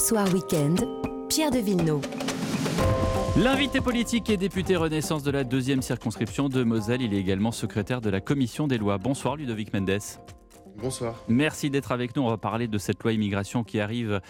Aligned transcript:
Soir 0.00 0.26
Weekend, 0.32 0.86
Pierre 1.28 1.50
de 1.50 1.58
Villeneuve. 1.58 2.00
L'invité 3.36 3.80
politique 3.80 4.30
et 4.30 4.36
député 4.36 4.76
Renaissance 4.76 5.22
de 5.22 5.30
la 5.30 5.44
deuxième 5.44 5.82
circonscription 5.82 6.48
de 6.48 6.62
Moselle. 6.64 7.02
Il 7.02 7.12
est 7.14 7.18
également 7.18 7.52
secrétaire 7.52 8.00
de 8.00 8.08
la 8.08 8.20
commission 8.20 8.66
des 8.66 8.78
lois. 8.78 8.98
Bonsoir 8.98 9.36
Ludovic 9.36 9.72
Mendes. 9.72 10.00
Bonsoir. 10.76 11.24
Merci 11.28 11.70
d'être 11.70 11.92
avec 11.92 12.16
nous. 12.16 12.22
On 12.22 12.28
va 12.28 12.38
parler 12.38 12.66
de 12.66 12.78
cette 12.78 13.02
loi 13.02 13.12
immigration 13.12 13.62
qui 13.64 13.78
arrive, 13.78 14.20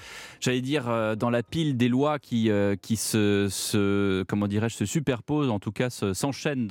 j'allais 0.41 0.61
dire, 0.61 0.89
euh, 0.89 1.15
dans 1.15 1.31
la 1.31 1.43
pile 1.43 1.77
des 1.77 1.89
lois 1.89 2.19
qui, 2.19 2.51
euh, 2.51 2.77
qui 2.81 2.97
se, 2.97 3.49
se 3.51 4.23
comment 4.25 4.49
dirais-je, 4.49 4.77
se 4.77 4.85
superposent, 4.85 5.51
en 5.51 5.59
tout 5.59 5.73
cas 5.73 5.91
s'enchaînent 5.91 6.69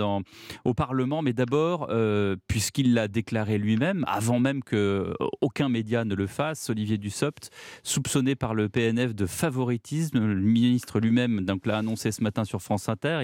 au 0.66 0.74
Parlement. 0.74 1.22
Mais 1.22 1.34
d'abord, 1.34 1.88
euh, 1.90 2.36
puisqu'il 2.48 2.94
l'a 2.94 3.08
déclaré 3.08 3.58
lui-même, 3.58 4.04
avant 4.08 4.40
même 4.40 4.64
que 4.64 5.14
aucun 5.42 5.70
média 5.70 6.06
ne 6.06 6.16
le 6.16 6.28
fasse, 6.28 6.70
Olivier 6.70 6.98
Dussopt, 6.98 7.50
soupçonné 7.84 8.36
par 8.36 8.54
le 8.54 8.70
PNF 8.70 9.16
de 9.16 9.26
favoritisme, 9.26 10.20
le 10.20 10.36
ministre 10.36 11.00
lui-même 11.00 11.46
l'a 11.66 11.78
annoncé 11.78 12.12
ce 12.12 12.24
matin 12.24 12.46
sur 12.46 12.62
France 12.62 12.90
Inter. 12.90 13.22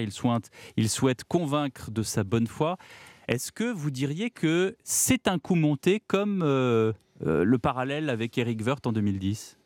Il 0.76 0.88
souhaite 0.88 1.24
convaincre 1.24 1.90
de 1.90 2.02
sa 2.02 2.24
bonne 2.24 2.46
foi. 2.46 2.76
Est-ce 3.28 3.52
que 3.52 3.70
vous 3.70 3.90
diriez 3.90 4.30
que 4.30 4.74
c'est 4.84 5.28
un 5.28 5.38
coup 5.38 5.54
monté 5.54 6.00
comme 6.06 6.40
euh, 6.42 6.94
euh, 7.26 7.44
le 7.44 7.58
parallèle 7.58 8.08
avec 8.08 8.38
Eric 8.38 8.64
Woerth 8.64 8.86
en 8.86 8.92
2010 8.92 9.56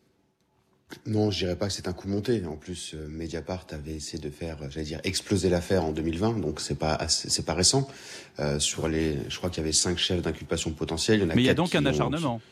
non, 1.07 1.31
je 1.31 1.39
dirais 1.39 1.57
pas 1.57 1.69
que 1.69 1.73
c'est 1.73 1.89
un 1.89 1.95
coup 1.95 2.07
monté. 2.07 2.45
En 2.45 2.57
plus, 2.57 2.93
euh, 2.93 3.09
Mediapart 3.09 3.65
avait 3.71 3.95
essayé 3.95 4.23
de 4.23 4.29
faire, 4.29 4.59
j'allais 4.69 4.85
dire, 4.85 5.01
exploser 5.05 5.49
l'affaire 5.49 5.87
en 5.87 5.91
2020, 5.91 6.41
donc 6.41 6.61
c'est 6.61 6.79
pas 6.79 7.09
c'est 7.09 7.47
pas 7.47 7.55
récent. 7.55 7.89
sur 8.59 8.89
les, 8.89 9.17
je 9.31 9.39
crois 9.39 9.49
qu'il 9.49 9.63
y 9.63 9.65
avait 9.65 9.73
cinq 9.73 9.97
chefs 9.97 10.21
d'inculpation 10.21 10.71
potentiels. 10.73 11.25
Mais 11.35 11.37
il 11.37 11.47
y 11.47 11.49
a 11.49 11.55
donc 11.55 11.75
un 11.75 11.87
acharnement. 11.87 12.43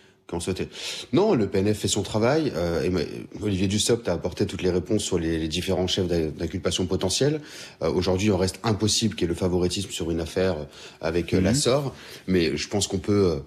Non, 1.12 1.34
le 1.34 1.46
PNF 1.48 1.78
fait 1.78 1.88
son 1.88 2.02
travail. 2.02 2.52
Euh, 2.54 3.04
Olivier 3.42 3.66
Dussopt 3.66 4.08
a 4.08 4.12
apporté 4.12 4.46
toutes 4.46 4.62
les 4.62 4.70
réponses 4.70 5.02
sur 5.02 5.18
les, 5.18 5.48
différents 5.48 5.86
chefs 5.86 6.06
d'inculpation 6.06 6.86
potentiels. 6.86 7.40
Euh, 7.82 7.90
aujourd'hui, 7.90 8.28
il 8.28 8.32
en 8.32 8.38
reste 8.38 8.60
impossible 8.62 9.14
qu'il 9.14 9.22
y 9.22 9.24
ait 9.24 9.28
le 9.28 9.34
favoritisme 9.34 9.90
sur 9.90 10.10
une 10.10 10.20
affaire 10.20 10.58
euh, 10.58 10.64
avec 11.00 11.32
la 11.32 11.50
mhm. 11.50 11.54
SOR. 11.54 11.94
Mais 12.26 12.56
je 12.56 12.68
pense 12.68 12.86
qu'on 12.86 12.98
peut 12.98 13.42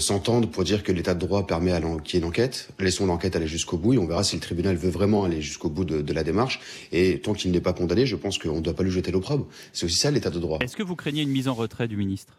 s'entendre 0.00 0.48
pour 0.48 0.64
dire 0.64 0.82
que 0.82 0.90
l'état 0.90 1.14
de 1.14 1.20
droit 1.20 1.46
permet 1.46 1.72
qu'il 2.04 2.14
y 2.14 2.16
ait 2.16 2.20
une 2.20 2.28
enquête. 2.28 2.68
Laissons 2.80 3.06
l'enquête 3.06 3.36
aller 3.36 3.46
jusqu'au 3.46 3.76
bout 3.76 3.94
et 3.94 3.98
on 3.98 4.06
verra 4.06 4.24
si 4.24 4.34
le 4.34 4.42
tribunal 4.42 4.76
veut 4.76 4.90
vraiment 4.90 5.24
aller 5.24 5.40
jusqu'au 5.40 5.70
bout 5.70 5.84
de, 5.84 6.02
de, 6.02 6.12
la 6.12 6.24
démarche. 6.24 6.60
Et 6.90 7.20
tant 7.20 7.34
qu'il 7.34 7.52
n'est 7.52 7.60
pas 7.60 7.72
condamné, 7.72 8.04
je 8.04 8.16
pense 8.16 8.38
qu'on 8.38 8.56
ne 8.56 8.60
doit 8.60 8.74
pas 8.74 8.82
lui 8.82 8.90
jeter 8.90 9.12
l'opprobre. 9.12 9.46
C'est 9.72 9.86
aussi 9.86 9.98
ça 9.98 10.10
l'état 10.10 10.30
de 10.30 10.40
droit. 10.40 10.58
Est-ce 10.60 10.76
que 10.76 10.82
vous 10.82 10.96
craignez 10.96 11.22
une 11.22 11.30
mise 11.30 11.46
en 11.46 11.54
retrait 11.54 11.86
du 11.86 11.96
ministre? 11.96 12.34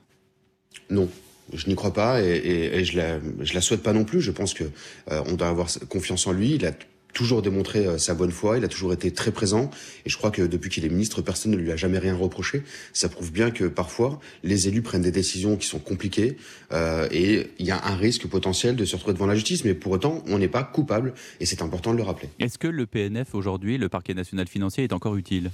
Non. 0.90 1.10
Je 1.54 1.68
n'y 1.68 1.76
crois 1.76 1.94
pas 1.94 2.22
et, 2.22 2.84
je 2.84 2.98
la, 2.98 3.20
la 3.54 3.62
souhaite 3.62 3.84
pas 3.84 3.94
non 3.94 4.04
plus. 4.04 4.22
Je 4.22 4.32
pense 4.32 4.54
que 4.54 4.66
euh, 5.12 5.22
on 5.28 5.34
doit 5.34 5.48
avoir 5.48 5.70
confiance 5.90 6.28
en 6.28 6.32
lui. 6.32 6.56
Il 6.56 6.66
a 6.66 6.72
toujours 7.14 7.42
démontré 7.42 7.88
euh, 7.88 7.98
sa 7.98 8.14
bonne 8.14 8.32
foi, 8.32 8.60
il 8.60 8.64
a 8.64 8.68
toujours 8.68 8.94
été 8.94 9.12
très 9.12 9.32
présent 9.32 9.72
et 10.06 10.10
je 10.10 10.18
crois 10.18 10.30
que 10.30 10.44
depuis 10.44 10.70
qu'il 10.70 10.86
est 10.86 10.90
ministre, 10.90 11.22
personne 11.24 11.52
ne 11.52 11.58
lui 11.58 11.72
a 11.72 11.76
jamais 11.76 11.98
rien 11.98 12.16
reproché. 12.16 12.62
Ça 12.94 13.10
prouve 13.10 13.32
bien 13.32 13.50
que 13.50 13.66
parfois 13.66 14.20
les 14.44 14.68
élus 14.68 14.84
prennent 14.84 15.02
des 15.02 15.12
décisions 15.12 15.58
qui 15.58 15.66
sont 15.66 15.80
compliquées 15.80 16.38
euh, 16.74 17.08
et 17.12 17.48
il 17.58 17.66
y 17.66 17.72
a 17.72 17.84
un 17.84 17.96
risque 17.96 18.28
potentiel 18.28 18.76
de 18.76 18.86
se 18.86 18.96
retrouver 18.96 19.14
devant 19.14 19.26
la 19.26 19.36
justice, 19.36 19.66
mais 19.66 19.74
pour 19.74 19.94
autant 19.94 20.24
on 20.28 20.38
n'est 20.38 20.48
pas 20.48 20.64
coupable 20.64 21.14
et 21.40 21.48
c'est 21.48 21.64
important 21.64 21.92
de 21.92 21.98
le 21.98 22.04
rappeler. 22.04 22.30
Est-ce 22.40 22.60
que 22.60 22.68
le 22.68 22.86
PNF 22.86 23.34
aujourd'hui, 23.34 23.80
le 23.80 23.90
parquet 23.90 24.14
national 24.14 24.48
financier, 24.48 24.84
est 24.84 24.94
encore 24.94 25.16
utile? 25.16 25.50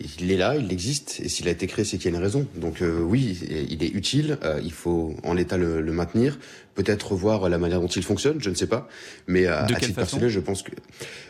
Il 0.00 0.32
est 0.32 0.36
là, 0.36 0.56
il 0.56 0.72
existe, 0.72 1.20
et 1.22 1.28
s'il 1.28 1.46
a 1.48 1.52
été 1.52 1.66
créé, 1.66 1.84
c'est 1.84 1.98
qu'il 1.98 2.10
y 2.10 2.14
a 2.14 2.16
une 2.16 2.22
raison. 2.22 2.46
Donc 2.56 2.82
euh, 2.82 3.00
oui, 3.00 3.38
il 3.70 3.82
est 3.84 3.88
utile, 3.88 4.38
euh, 4.42 4.60
il 4.62 4.72
faut 4.72 5.14
en 5.22 5.34
l'état 5.34 5.56
le, 5.56 5.82
maintenir, 5.92 6.38
peut-être 6.74 7.12
revoir 7.12 7.48
la 7.48 7.58
manière 7.58 7.80
dont 7.80 7.86
il 7.86 8.02
fonctionne, 8.02 8.40
je 8.40 8.50
ne 8.50 8.54
sais 8.54 8.66
pas. 8.66 8.88
Mais 9.26 9.46
euh, 9.46 9.62
à 9.62 9.66
titre 9.66 9.94
personnel, 9.94 10.28
je 10.28 10.40
pense 10.40 10.62
que 10.62 10.72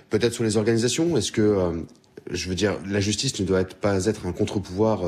peut-être 0.09 0.33
sur 0.33 0.45
les 0.45 0.57
organisations, 0.57 1.17
est-ce 1.17 1.33
que 1.33 1.85
je 2.31 2.49
veux 2.49 2.55
dire, 2.55 2.79
la 2.89 3.01
justice 3.01 3.39
ne 3.39 3.45
doit 3.45 3.61
être, 3.61 3.75
pas 3.75 4.07
être 4.07 4.27
un 4.27 4.33
contre-pouvoir 4.33 5.03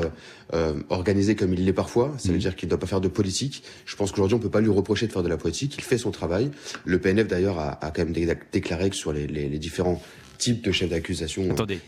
organisé 0.89 1.35
comme 1.35 1.51
il 1.51 1.65
l'est 1.65 1.73
parfois. 1.73 2.13
Ça 2.19 2.29
veut 2.29 2.35
mmh. 2.35 2.39
dire 2.39 2.55
qu'il 2.55 2.67
ne 2.67 2.69
doit 2.69 2.79
pas 2.79 2.85
faire 2.85 3.01
de 3.01 3.07
politique. 3.07 3.63
Je 3.87 3.95
pense 3.95 4.11
qu'aujourd'hui, 4.11 4.35
on 4.35 4.39
peut 4.39 4.51
pas 4.51 4.61
lui 4.61 4.69
reprocher 4.69 5.07
de 5.07 5.11
faire 5.11 5.23
de 5.23 5.29
la 5.29 5.37
politique. 5.37 5.73
Il 5.79 5.83
fait 5.83 5.97
son 5.97 6.11
travail. 6.11 6.51
Le 6.85 6.99
PNF, 6.99 7.27
d'ailleurs, 7.27 7.57
a, 7.57 7.83
a, 7.83 7.89
quand 7.89 8.05
même 8.05 8.13
déclaré 8.51 8.91
que 8.91 8.95
sur 8.95 9.13
les, 9.13 9.25
les, 9.25 9.49
les 9.49 9.57
différents 9.57 9.99
type 10.37 10.63
de 10.63 10.71
chef 10.71 10.89
d'accusation, 10.89 11.43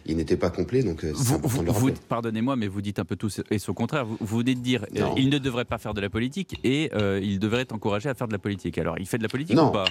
il 0.05 0.17
n'était 0.17 0.37
pas 0.37 0.49
complet. 0.49 0.83
Donc, 0.83 1.03
euh, 1.03 1.11
vous, 1.13 1.39
vous, 1.43 1.91
pardonnez-moi, 2.07 2.55
mais 2.55 2.67
vous 2.67 2.81
dites 2.81 2.99
un 2.99 3.05
peu 3.05 3.15
tout 3.15 3.29
et 3.51 3.59
ce 3.59 3.71
contraire. 3.71 4.05
Vous, 4.05 4.17
vous 4.19 4.37
venez 4.39 4.55
de 4.55 4.59
dire 4.59 4.85
euh, 4.95 5.07
il 5.17 5.29
ne 5.29 5.37
devrait 5.37 5.65
pas 5.65 5.77
faire 5.77 5.93
de 5.93 6.01
la 6.01 6.09
politique 6.09 6.59
et 6.63 6.89
euh, 6.93 7.19
il 7.21 7.39
devrait 7.39 7.61
être 7.61 7.73
encouragé 7.73 8.09
à 8.09 8.13
faire 8.13 8.27
de 8.27 8.33
la 8.33 8.39
politique. 8.39 8.77
Alors, 8.77 8.97
il 8.99 9.05
fait 9.05 9.17
de 9.17 9.23
la 9.23 9.29
politique 9.29 9.57
ou 9.59 9.71
pas? 9.71 9.85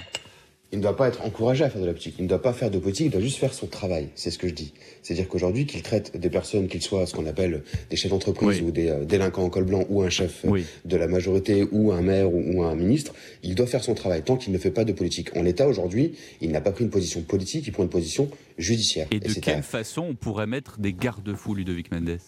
Il 0.71 0.77
ne 0.77 0.83
doit 0.83 0.95
pas 0.95 1.07
être 1.07 1.25
encouragé 1.25 1.63
à 1.63 1.69
faire 1.69 1.81
de 1.81 1.87
la 1.87 1.93
politique. 1.93 2.15
Il 2.19 2.23
ne 2.23 2.29
doit 2.29 2.41
pas 2.41 2.53
faire 2.53 2.69
de 2.69 2.77
politique, 2.77 3.07
il 3.07 3.11
doit 3.11 3.21
juste 3.21 3.37
faire 3.37 3.53
son 3.53 3.65
travail. 3.65 4.09
C'est 4.15 4.29
ce 4.29 4.37
que 4.37 4.47
je 4.47 4.53
dis. 4.53 4.73
C'est-à-dire 5.01 5.27
qu'aujourd'hui, 5.27 5.65
qu'il 5.65 5.81
traite 5.81 6.15
des 6.15 6.29
personnes, 6.29 6.67
qu'ils 6.67 6.83
soient 6.83 7.07
ce 7.07 7.15
qu'on 7.15 7.25
appelle 7.25 7.63
des 7.89 7.95
chefs 7.95 8.11
d'entreprise 8.11 8.61
ou 8.61 8.69
des 8.69 8.89
euh, 8.89 9.03
délinquants 9.03 9.43
en 9.43 9.49
col 9.49 9.63
blanc 9.63 9.85
ou 9.89 10.03
un 10.03 10.09
chef 10.09 10.45
de 10.85 10.97
la 10.97 11.07
majorité 11.07 11.65
ou 11.71 11.91
un 11.91 12.01
maire 12.01 12.31
ou, 12.31 12.63
un 12.63 12.75
ministre, 12.75 13.13
il 13.41 13.55
doit 13.55 13.65
faire 13.65 13.83
son 13.83 13.95
travail 13.95 14.23
tant 14.23 14.37
qu'il 14.37 14.53
ne 14.53 14.57
fait 14.57 14.71
pas 14.71 14.85
de 14.85 14.91
politique. 14.91 15.35
En 15.35 15.41
l'état 15.41 15.67
aujourd'hui, 15.67 16.13
il 16.41 16.51
n'a 16.51 16.61
pas 16.61 16.71
pris 16.71 16.83
une 16.83 16.89
position 16.89 17.21
politique, 17.21 17.65
il 17.65 17.71
prend 17.71 17.83
une 17.83 17.89
position 17.89 18.29
judiciaire. 18.57 19.07
Et, 19.11 19.19
de 19.19 19.33
quelle 19.33 19.63
façon 19.63 20.05
on 20.09 20.15
pourrait 20.15 20.47
mettre 20.47 20.79
des 20.79 20.93
garde-fous, 20.93 21.55
Ludovic 21.55 21.91
Mendes? 21.91 22.19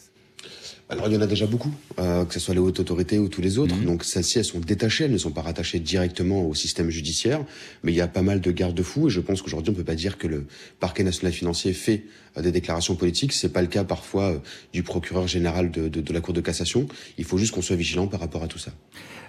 Alors 0.92 1.08
il 1.08 1.14
y 1.14 1.18
en 1.18 1.22
a 1.22 1.28
déjà 1.28 1.46
beaucoup, 1.46 1.74
euh, 2.00 2.26
que 2.26 2.34
ce 2.34 2.40
soit 2.42 2.54
les 2.54 2.60
hautes 2.60 2.82
autorités 2.82 3.18
ou 3.18 3.30
tous 3.30 3.42
les 3.42 3.58
autres. 3.58 3.76
Mhm. 3.76 3.86
Donc 3.86 4.04
celles-ci, 4.04 4.40
elles 4.40 4.46
sont 4.46 4.60
détachées, 4.60 5.06
elles 5.06 5.12
ne 5.12 5.18
sont 5.18 5.32
pas 5.32 5.42
rattachées 5.42 5.80
directement 5.80 6.46
au 6.46 6.54
système 6.54 6.90
judiciaire, 6.90 7.46
mais 7.84 7.94
il 7.94 7.96
y 7.96 8.02
a 8.02 8.10
pas 8.10 8.22
mal 8.22 8.42
de 8.42 8.52
garde-fous 8.52 9.08
et 9.08 9.10
je 9.10 9.22
pense 9.22 9.42
qu'aujourd'hui 9.42 9.72
on 9.72 9.76
peut 9.76 9.86
pas 9.86 9.96
dire 9.96 10.18
que 10.18 10.28
le 10.28 10.46
parquet 10.82 11.04
national 11.04 11.32
financier 11.32 11.72
fait 11.72 12.04
euh, 12.38 12.42
des 12.42 12.52
déclarations 12.52 12.96
politiques. 12.96 13.32
C'est 13.32 13.54
pas 13.54 13.62
le 13.62 13.68
cas 13.68 13.86
parfois 13.86 14.32
euh, 14.32 14.40
du 14.74 14.84
procureur 14.84 15.28
général 15.28 15.72
de, 15.72 15.88
de, 15.88 16.02
de, 16.02 16.14
la 16.14 16.20
Cour 16.20 16.34
de 16.34 16.42
cassation. 16.42 16.88
Il 17.18 17.24
faut 17.24 17.38
juste 17.38 17.54
qu'on 17.54 17.62
soit 17.62 17.78
vigilant 17.78 18.08
par 18.08 18.20
rapport 18.20 18.44
à 18.44 18.48
tout 18.48 18.60
ça. 18.60 18.72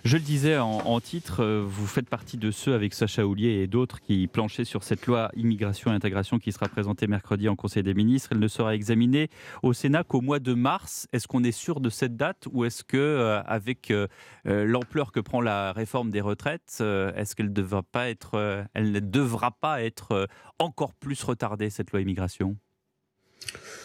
Je 0.05 0.17
le 0.17 0.23
disais 0.23 0.59
en, 0.59 0.79
en 0.79 1.01
titre, 1.01 1.45
vous 1.65 1.87
faites 1.87 2.09
partie 2.09 2.37
de 2.37 2.51
ceux 2.51 2.75
avec 2.75 2.93
Sacha 2.93 3.25
Houlier 3.25 3.63
et 3.63 3.69
d'autres 3.69 4.01
qui 4.01 4.27
planchaient 4.27 4.65
sur 4.65 4.83
cette 4.83 5.07
loi 5.07 5.31
immigration 5.37 5.93
et 5.93 5.95
intégration 5.95 6.41
qui 6.41 6.51
sera 6.51 6.67
présentée 6.69 7.07
mercredi 7.07 7.49
en 7.49 7.55
Conseil 7.55 7.85
des 7.85 7.95
ministres. 7.95 8.31
Elle 8.33 8.41
ne 8.41 8.49
sera 8.49 8.75
examinée 8.75 9.31
au 9.63 9.73
Sénat 9.73 10.03
qu'au 10.03 10.21
mois 10.21 10.41
de 10.41 10.55
mars. 10.55 11.07
Est-ce 11.13 11.29
qu'on 11.29 11.45
est 11.45 11.52
sûr 11.53 11.81
de 11.81 11.91
cette 11.91 12.17
date 12.17 12.47
ou 12.51 12.65
est-ce 12.65 12.85
que, 12.85 12.97
euh, 12.97 13.43
avec 13.43 13.91
euh, 13.91 14.09
euh, 14.47 14.65
l'ampleur 14.65 15.13
que 15.13 15.21
prend 15.21 15.41
la 15.41 15.73
réforme 15.73 16.11
des 16.11 16.21
retraites, 16.21 16.79
est-ce 16.81 17.35
qu'elle 17.35 17.47
ne 17.47 17.53
devra 17.53 17.83
pas 17.83 18.09
être, 18.09 18.67
elle 18.75 18.93
ne 18.93 19.01
devra 19.01 19.51
pas 19.53 19.83
être 19.83 20.29
encore 20.59 20.95
plus 20.95 21.23
retardée 21.23 21.71
cette 21.71 21.93
loi 21.93 22.01
immigration? 22.01 22.57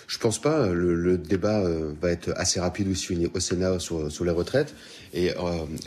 Je 0.07 0.19
pense 0.19 0.39
pas. 0.39 0.67
Le, 0.67 1.17
débat 1.17 1.63
va 1.99 2.11
être 2.11 2.31
assez 2.35 2.59
rapide 2.59 2.87
aussi 2.87 3.27
au 3.33 3.39
Sénat 3.39 3.79
sur, 3.79 4.11
sur 4.11 4.23
les 4.23 4.31
retraites. 4.31 4.73
Et 5.13 5.31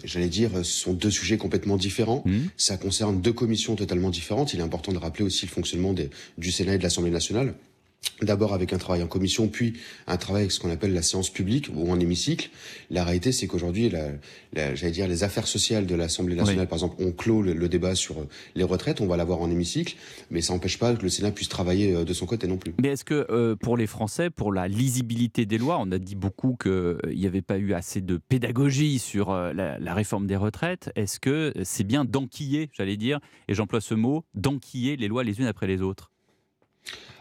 j'allais 0.04 0.28
dire, 0.28 0.50
ce 0.56 0.64
sont 0.64 0.92
deux 0.92 1.10
sujets 1.10 1.38
complètement 1.38 1.76
différents. 1.76 2.22
Mmh. 2.26 2.38
Ça 2.56 2.76
concerne 2.76 3.20
deux 3.20 3.32
commissions 3.32 3.76
totalement 3.76 4.10
différentes. 4.10 4.52
Il 4.52 4.60
est 4.60 4.64
important 4.64 4.92
de 4.92 4.98
rappeler 4.98 5.24
aussi 5.24 5.46
le 5.46 5.50
fonctionnement 5.50 5.92
des, 5.92 6.10
du 6.36 6.50
Sénat 6.50 6.74
et 6.74 6.78
de 6.78 6.82
l'Assemblée 6.82 7.12
nationale. 7.12 7.54
D'abord 8.22 8.52
avec 8.52 8.72
un 8.72 8.78
travail 8.78 9.02
en 9.02 9.06
commission, 9.06 9.48
puis 9.48 9.74
un 10.06 10.16
travail 10.16 10.42
avec 10.42 10.52
ce 10.52 10.60
qu'on 10.60 10.70
appelle 10.70 10.92
la 10.92 11.02
séance 11.02 11.30
publique 11.30 11.70
ou 11.74 11.90
en 11.90 11.98
hémicycle. 11.98 12.50
La 12.90 13.04
réalité, 13.04 13.32
c'est 13.32 13.46
qu'aujourd'hui, 13.46 13.88
la, 13.88 14.74
j'allais 14.74 14.92
dire, 14.92 15.08
les 15.08 15.24
affaires 15.24 15.46
sociales 15.46 15.86
de 15.86 15.94
l'Assemblée 15.94 16.34
nationale, 16.34 16.66
par 16.66 16.76
exemple, 16.76 17.02
ont 17.02 17.12
clos 17.12 17.42
le, 17.42 17.68
débat 17.68 17.94
sur 17.94 18.18
euh, 18.18 18.28
les 18.54 18.64
retraites. 18.64 19.00
On 19.00 19.06
va 19.06 19.16
l'avoir 19.16 19.40
en 19.40 19.50
hémicycle, 19.50 19.96
mais 20.30 20.42
ça 20.42 20.52
n'empêche 20.52 20.78
pas 20.78 20.94
que 20.94 21.02
le 21.02 21.08
Sénat 21.08 21.30
puisse 21.30 21.48
travailler 21.48 21.94
euh, 21.94 22.04
de 22.04 22.12
son 22.12 22.26
côté 22.26 22.46
non 22.46 22.58
plus. 22.58 22.74
Mais 22.82 22.88
est-ce 22.88 23.04
que 23.04 23.26
euh, 23.30 23.56
pour 23.56 23.76
les 23.76 23.86
Français, 23.86 24.28
pour 24.28 24.52
la 24.52 24.68
lisibilité 24.68 25.46
des 25.46 25.56
lois, 25.56 25.78
on 25.80 25.90
a 25.90 25.98
dit 25.98 26.16
beaucoup 26.16 26.56
qu'il 26.60 26.98
n'y 27.14 27.26
avait 27.26 27.42
pas 27.42 27.58
eu 27.58 27.72
assez 27.72 28.00
de 28.00 28.18
pédagogie 28.18 28.98
sur 28.98 29.32
la, 29.32 29.78
la 29.78 29.94
réforme 29.94 30.26
des 30.26 30.36
retraites. 30.36 30.90
Est-ce 30.94 31.20
que 31.20 31.52
c'est 31.64 31.84
bien 31.84 32.04
d'enquiller, 32.04 32.70
j'allais 32.72 32.96
dire, 32.96 33.20
et 33.48 33.54
j'emploie 33.54 33.80
ce 33.80 33.94
mot, 33.94 34.24
d'enquiller 34.34 34.96
les 34.96 35.08
lois 35.08 35.24
les 35.24 35.40
unes 35.40 35.46
après 35.46 35.66
les 35.66 35.80
autres? 35.80 36.10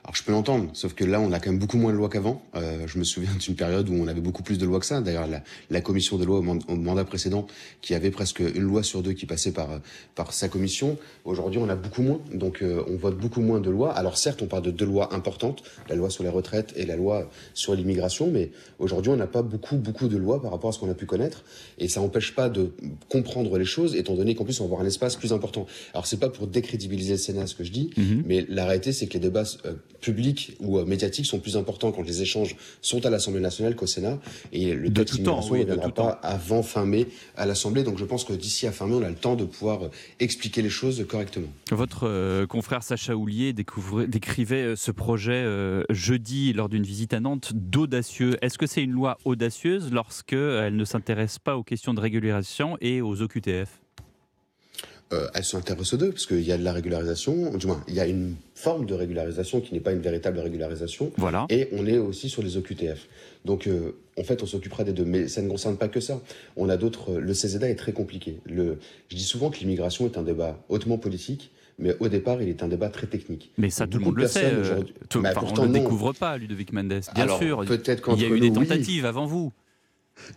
Alors 0.10 0.16
je 0.16 0.24
peux 0.24 0.32
l'entendre, 0.32 0.72
sauf 0.74 0.96
que 0.96 1.04
là 1.04 1.22
on 1.22 1.32
a 1.34 1.40
quand 1.40 1.52
même 1.52 1.60
beaucoup 1.60 1.78
moins 1.78 1.92
de 1.92 1.98
lois 1.98 2.10
qu'avant. 2.10 2.42
Euh, 2.56 2.88
je 2.88 2.98
me 2.98 3.04
souviens 3.04 3.30
d'une 3.40 3.54
période 3.54 3.88
où 3.90 3.94
on 3.94 4.08
avait 4.08 4.22
beaucoup 4.22 4.42
plus 4.42 4.58
de 4.58 4.66
lois 4.66 4.80
que 4.80 4.88
ça. 4.88 5.02
D'ailleurs 5.02 5.28
la, 5.28 5.44
la, 5.70 5.82
commission 5.82 6.18
des 6.18 6.26
lois 6.26 6.40
au, 6.40 6.76
mandat 6.76 7.06
précédent, 7.06 7.46
qui 7.82 7.94
avait 7.94 8.10
presque 8.10 8.40
une 8.40 8.64
loi 8.64 8.82
sur 8.82 9.04
deux 9.04 9.14
qui 9.14 9.28
passait 9.28 9.52
par 9.52 9.70
par 10.16 10.34
sa 10.34 10.50
commission, 10.50 10.98
aujourd'hui 11.26 11.60
on 11.60 11.70
a 11.70 11.76
beaucoup 11.76 12.02
moins. 12.02 12.20
Donc 12.34 12.64
euh, 12.64 12.84
on 12.88 12.96
vote 12.96 13.20
beaucoup 13.20 13.42
moins 13.42 13.60
de 13.60 13.70
lois. 13.70 13.92
Alors 13.92 14.18
certes 14.18 14.42
on 14.42 14.48
parle 14.48 14.64
de 14.64 14.72
deux 14.72 14.88
lois 14.88 15.14
importantes, 15.14 15.62
la 15.90 15.96
loi 15.96 16.10
sur 16.10 16.24
les 16.24 16.30
retraites 16.30 16.74
et 16.76 16.88
la 16.88 16.96
loi 16.96 17.30
sur 17.54 17.76
l'immigration, 17.76 18.32
mais 18.32 18.50
aujourd'hui 18.80 19.12
on 19.12 19.18
n'a 19.18 19.28
pas 19.28 19.44
beaucoup 19.44 19.76
beaucoup 19.76 20.08
de 20.08 20.18
lois 20.18 20.42
par 20.42 20.50
rapport 20.50 20.72
à 20.72 20.74
ce 20.74 20.80
qu'on 20.80 20.90
a 20.90 20.96
pu 20.96 21.06
connaître, 21.06 21.44
et 21.78 21.88
ça 21.88 22.00
n'empêche 22.00 22.34
pas 22.34 22.50
de 22.50 22.72
comprendre 23.10 23.60
les 23.60 23.66
choses, 23.66 23.96
étant 23.96 24.16
donné 24.16 24.34
qu'en 24.34 24.44
plus 24.44 24.60
on 24.60 24.64
va 24.64 24.70
avoir 24.70 24.82
un 24.82 24.88
espace 24.88 25.18
plus 25.18 25.34
important. 25.34 25.68
Alors 25.94 26.08
c'est 26.08 26.20
pas 26.20 26.30
pour 26.30 26.48
décrédibiliser 26.48 27.12
le 27.12 27.20
Sénat 27.20 27.46
ce 27.46 27.54
que 27.54 27.64
je 27.64 27.72
dis, 27.72 27.92
mm-hmm. 27.96 28.24
mais 28.26 28.48
la 28.50 28.66
réalité 28.66 28.92
c'est 28.92 29.06
que 29.06 29.14
les 29.14 29.20
débats 29.20 29.44
euh, 29.66 29.74
publics 30.00 30.56
ou 30.60 30.80
médiatiques 30.86 31.26
sont 31.26 31.40
plus 31.40 31.58
importants 31.58 31.92
quand 31.92 32.04
les 32.04 32.22
échanges 32.22 32.56
sont 32.82 33.06
à 33.06 33.10
l'Assemblée 33.10 33.42
nationale 33.42 33.76
qu'au 33.76 33.88
Sénat. 33.88 34.20
Et 34.52 34.74
le 34.74 34.92
texte 34.92 35.16
d'immigration 35.16 35.56
ne 35.56 35.64
viendra 35.64 35.90
pas 35.90 36.20
avant 36.24 36.64
fin 36.64 36.86
mai 36.86 37.08
à 37.36 37.46
l'Assemblée. 37.46 37.84
Donc 37.84 37.98
je 37.98 38.06
pense 38.06 38.24
que 38.24 38.34
d'ici 38.34 38.68
à 38.68 38.72
fin 38.72 38.88
mai, 38.88 38.96
on 38.96 39.04
a 39.04 39.10
le 39.10 39.16
temps 39.16 39.36
de 39.36 39.46
pouvoir 39.46 39.90
expliquer 40.20 40.62
les 40.62 40.70
choses 40.70 41.06
correctement. 41.08 41.48
Votre 41.72 42.46
confrère 42.46 42.84
Sacha 42.84 43.16
Houlier 43.16 43.54
décrivait 43.54 44.76
ce 44.76 44.92
projet 44.92 45.46
jeudi 45.90 46.54
lors 46.54 46.70
d'une 46.70 46.84
visite 46.84 47.14
à 47.14 47.20
Nantes 47.20 47.52
d'audacieux. 47.54 48.38
Est-ce 48.42 48.58
que 48.58 48.68
c'est 48.68 48.84
une 48.84 48.92
loi 48.92 49.18
audacieuse 49.26 49.92
lorsqu'elle 49.92 50.76
ne 50.76 50.86
s'intéresse 50.86 51.40
pas 51.40 51.58
aux 51.58 51.64
questions 51.64 51.94
de 51.94 52.00
régularisation 52.00 52.78
et 52.82 53.02
aux 53.02 53.22
OQTF 53.22 53.82
euh, 55.12 55.28
elles 55.34 55.44
s'intéressent 55.44 55.94
aux 55.94 55.98
deux, 55.98 56.12
parce 56.12 56.26
qu'il 56.26 56.42
y 56.42 56.52
a 56.52 56.58
de 56.58 56.64
la 56.64 56.72
régularisation, 56.72 57.58
du 57.58 57.66
moins, 57.66 57.84
il 57.88 57.96
y 57.96 58.00
a 58.00 58.06
une 58.06 58.36
forme 58.54 58.86
de 58.86 58.94
régularisation 58.94 59.60
qui 59.60 59.74
n'est 59.74 59.80
pas 59.80 59.92
une 59.92 60.02
véritable 60.02 60.40
régularisation. 60.40 61.12
Voilà. 61.18 61.46
Et 61.50 61.68
on 61.72 61.88
est 61.88 61.98
aussi 61.98 62.30
sur 62.30 62.44
les 62.44 62.58
OQTF. 62.58 63.08
Donc, 63.46 63.68
euh, 63.68 63.96
en 64.18 64.24
fait, 64.24 64.44
on 64.44 64.46
s'occupera 64.46 64.84
des 64.84 64.94
deux. 64.94 65.06
Mais 65.06 65.28
ça 65.28 65.42
ne 65.42 65.50
concerne 65.50 65.78
pas 65.78 65.88
que 65.88 66.00
ça. 66.00 66.22
On 66.58 66.70
a 66.70 66.78
d'autres. 66.78 67.16
Le 67.16 67.34
CZA 67.34 67.70
est 67.70 67.76
très 67.76 67.94
compliqué. 67.94 68.40
Le, 68.46 68.78
je 69.08 69.16
dis 69.16 69.24
souvent 69.24 69.50
que 69.50 69.60
l'immigration 69.60 70.06
est 70.06 70.18
un 70.18 70.24
débat 70.24 70.60
hautement 70.70 70.98
politique. 70.98 71.52
Mais 71.80 71.96
au 72.02 72.10
départ, 72.10 72.42
il 72.42 72.50
est 72.50 72.62
un 72.62 72.68
débat 72.68 72.90
très 72.90 73.08
technique. 73.08 73.52
Mais 73.58 73.70
ça, 73.70 73.88
tout 73.88 74.00
le 74.00 74.04
monde 74.04 74.18
le 74.18 74.28
sait. 74.28 74.52
Euh, 74.54 74.82
tout, 75.08 75.24
on 75.24 75.62
ne 75.62 75.68
le 75.68 75.74
découvre 75.74 76.12
pas, 76.12 76.38
Ludovic 76.38 76.74
Mendes. 76.74 77.02
Bien 77.16 77.38
sûr. 77.38 77.64
Il 77.64 78.22
y 78.22 78.26
a 78.26 78.30
eu 78.30 78.40
des 78.42 78.52
tentatives 78.52 79.06
avant 79.06 79.26
vous. 79.26 79.54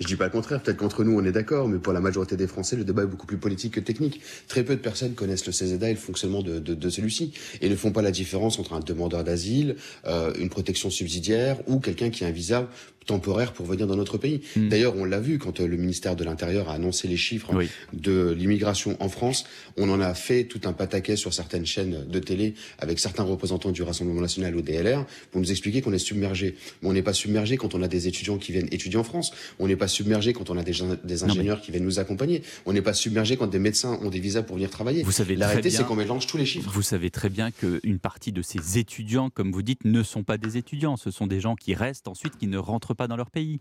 Je 0.00 0.06
dis 0.06 0.16
pas 0.16 0.24
le 0.24 0.30
contraire, 0.30 0.62
peut-être 0.62 0.76
qu'entre 0.76 1.04
nous 1.04 1.18
on 1.18 1.24
est 1.24 1.32
d'accord, 1.32 1.68
mais 1.68 1.78
pour 1.78 1.92
la 1.92 2.00
majorité 2.00 2.36
des 2.36 2.46
Français, 2.46 2.76
le 2.76 2.84
débat 2.84 3.02
est 3.02 3.06
beaucoup 3.06 3.26
plus 3.26 3.38
politique 3.38 3.74
que 3.74 3.80
technique. 3.80 4.20
Très 4.48 4.64
peu 4.64 4.74
de 4.74 4.80
personnes 4.80 5.14
connaissent 5.14 5.46
le 5.46 5.52
CZA 5.52 5.90
et 5.90 5.94
le 5.94 5.98
fonctionnement 5.98 6.42
de, 6.42 6.58
de, 6.58 6.74
de 6.74 6.90
celui-ci, 6.90 7.32
et 7.60 7.68
ne 7.68 7.76
font 7.76 7.92
pas 7.92 8.02
la 8.02 8.10
différence 8.10 8.58
entre 8.58 8.72
un 8.74 8.80
demandeur 8.80 9.24
d'asile, 9.24 9.76
euh, 10.06 10.32
une 10.38 10.48
protection 10.48 10.90
subsidiaire 10.90 11.58
ou 11.66 11.80
quelqu'un 11.80 12.10
qui 12.10 12.24
a 12.24 12.28
un 12.28 12.32
visa 12.32 12.68
temporaire 13.06 13.52
pour 13.52 13.66
venir 13.66 13.86
dans 13.86 13.96
notre 13.96 14.18
pays. 14.18 14.42
Hmm. 14.56 14.68
D'ailleurs, 14.68 14.96
on 14.96 15.04
l'a 15.04 15.20
vu 15.20 15.38
quand 15.38 15.60
euh, 15.60 15.66
le 15.66 15.76
ministère 15.76 16.16
de 16.16 16.24
l'Intérieur 16.24 16.68
a 16.68 16.74
annoncé 16.74 17.08
les 17.08 17.16
chiffres 17.16 17.52
de 17.92 18.32
l'immigration 18.32 18.96
en 19.00 19.08
France. 19.08 19.44
On 19.76 19.88
en 19.90 20.00
a 20.00 20.14
fait 20.14 20.44
tout 20.44 20.60
un 20.64 20.72
pataquet 20.72 21.16
sur 21.16 21.32
certaines 21.32 21.66
chaînes 21.66 22.06
de 22.08 22.18
télé 22.18 22.54
avec 22.78 22.98
certains 22.98 23.22
représentants 23.22 23.72
du 23.72 23.82
Rassemblement 23.82 24.20
national 24.20 24.56
au 24.56 24.62
DLR 24.62 25.04
pour 25.30 25.40
nous 25.40 25.50
expliquer 25.50 25.82
qu'on 25.82 25.92
est 25.92 25.98
submergé. 25.98 26.56
Mais 26.82 26.88
on 26.88 26.92
n'est 26.92 27.02
pas 27.02 27.12
submergé 27.12 27.56
quand 27.56 27.74
on 27.74 27.82
a 27.82 27.88
des 27.88 28.08
étudiants 28.08 28.38
qui 28.38 28.52
viennent 28.52 28.68
étudier 28.70 28.98
en 28.98 29.04
France. 29.04 29.32
On 29.58 29.68
n'est 29.72 29.78
pas 29.78 29.88
submergé 29.88 30.32
quand 30.32 30.50
on 30.50 30.56
a 30.56 30.62
des, 30.62 30.74
des 31.04 31.24
ingénieurs 31.24 31.60
qui 31.60 31.70
viennent 31.70 31.84
nous 31.84 31.98
accompagner. 31.98 32.42
On 32.66 32.72
n'est 32.72 32.82
pas 32.82 32.94
submergé 32.94 33.36
quand 33.36 33.46
des 33.46 33.58
médecins 33.58 33.98
ont 34.02 34.10
des 34.10 34.20
visas 34.20 34.42
pour 34.42 34.56
venir 34.56 34.70
travailler. 34.70 35.02
Vous 35.02 35.12
savez 35.12 35.36
La 35.36 35.48
réalité, 35.48 35.70
c'est 35.70 35.84
qu'on 35.84 35.96
mélange 35.96 36.26
tous 36.26 36.36
les 36.36 36.46
chiffres. 36.46 36.70
Vous 36.72 36.82
savez 36.82 37.10
très 37.10 37.28
bien 37.28 37.50
qu'une 37.50 37.98
partie 37.98 38.32
de 38.32 38.42
ces 38.42 38.78
étudiants, 38.78 39.30
comme 39.30 39.52
vous 39.52 39.62
dites, 39.62 39.84
ne 39.84 40.02
sont 40.02 40.22
pas 40.22 40.38
des 40.38 40.56
étudiants. 40.56 40.96
Ce 40.96 41.10
sont 41.10 41.26
des 41.26 41.40
gens 41.40 41.56
qui 41.56 41.74
restent 41.74 42.08
ensuite, 42.08 42.36
qui 42.36 42.46
ne 42.46 42.58
rentrent 42.58 42.94
pas 42.94 43.08
dans 43.08 43.16
leur 43.16 43.30
pays. 43.30 43.60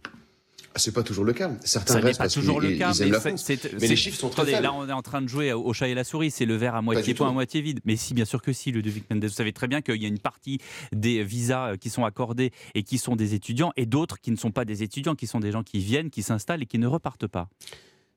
Ah, 0.73 0.79
c'est 0.79 0.93
pas 0.93 1.03
toujours 1.03 1.25
le 1.25 1.33
cas. 1.33 1.51
Certains 1.65 1.99
restent 1.99 2.19
pas 2.19 2.29
toujours 2.29 2.61
le 2.61 2.77
cas, 2.77 2.93
mais, 2.99 3.87
les 3.87 3.95
chiffres 3.97 4.17
sont 4.17 4.29
très 4.29 4.45
faibles. 4.45 4.63
Là, 4.63 4.73
on 4.73 4.87
est 4.87 4.93
en 4.93 5.01
train 5.01 5.21
de 5.21 5.27
jouer 5.27 5.51
au 5.51 5.73
chat 5.73 5.89
et 5.89 5.93
la 5.93 6.05
souris. 6.05 6.31
C'est 6.31 6.45
le 6.45 6.55
verre 6.55 6.75
à 6.75 6.81
moitié 6.81 7.13
plein, 7.13 7.27
à 7.27 7.31
moitié 7.31 7.61
vide. 7.61 7.81
Mais 7.83 7.97
si, 7.97 8.13
bien 8.13 8.25
sûr 8.25 8.41
que 8.41 8.53
si, 8.53 8.71
le 8.71 8.81
Mendes. 9.09 9.23
Vous 9.23 9.29
savez 9.29 9.51
très 9.51 9.67
bien 9.67 9.81
qu'il 9.81 10.01
y 10.01 10.05
a 10.05 10.07
une 10.07 10.19
partie 10.19 10.59
des 10.93 11.23
visas 11.23 11.71
euh, 11.71 11.77
qui 11.77 11.89
sont 11.89 12.05
accordés 12.05 12.51
et 12.73 12.83
qui 12.83 12.97
sont 12.97 13.15
des 13.15 13.33
étudiants, 13.33 13.71
et 13.75 13.85
d'autres 13.85 14.19
qui 14.19 14.31
ne 14.31 14.37
sont 14.37 14.51
pas 14.51 14.65
des 14.65 14.83
étudiants, 14.83 15.15
qui 15.15 15.27
sont 15.27 15.39
des 15.39 15.51
gens 15.51 15.63
qui 15.63 15.79
viennent, 15.79 16.09
qui 16.09 16.23
s'installent 16.23 16.63
et 16.63 16.65
qui 16.65 16.79
ne 16.79 16.87
repartent 16.87 17.27
pas. 17.27 17.49